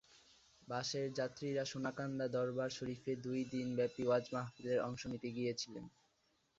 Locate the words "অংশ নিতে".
4.87-5.29